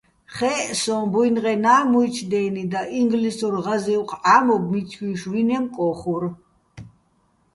ხე́ჸ 0.35 0.63
სოჼ, 0.81 0.97
ბუჲნღენა́ჲ 1.11 1.83
მუჲჩო̆ 1.91 2.27
დე́ნი 2.31 2.63
ბა, 2.71 2.81
ინგლისურ 2.99 3.55
ღაზი́ვხ 3.65 4.11
ჺამობ 4.23 4.63
მიჩუ́ჲშვ, 4.71 5.27
ვინემ 5.33 5.65
კო́ხურ. 5.75 6.23